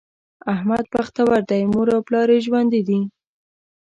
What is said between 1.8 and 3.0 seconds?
او پلار یې ژوندي دي.